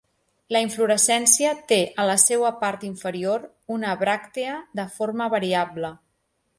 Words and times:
La 0.55 0.61
inflorescència 0.67 1.51
té 1.73 1.77
a 2.03 2.07
la 2.13 2.17
seua 2.25 2.51
part 2.65 2.87
inferior 2.89 3.47
una 3.79 3.95
bràctea 4.03 4.59
de 4.83 4.91
forma 4.99 5.33
variable. 5.39 5.99